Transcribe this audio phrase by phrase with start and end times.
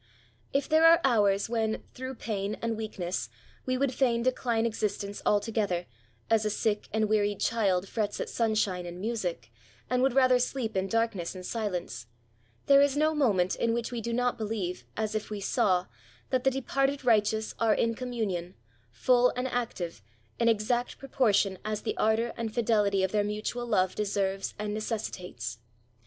[0.51, 3.29] If there are hours when, through pain and weakness,
[3.67, 5.85] we would fain decline existence alto gether,
[6.27, 9.51] as a sick and wearied child frets at sun^ shine and music,
[9.91, 12.07] and would rather sleep in dark ^ ness and silence,
[12.65, 15.85] there is no moment in which we do not believe, as if we saw,
[16.31, 18.55] that the departed righteous are in communion,
[18.89, 20.01] full and active,
[20.39, 25.59] in exact proportion as the ardour and fidelity of their mutual love deserves and necessitates.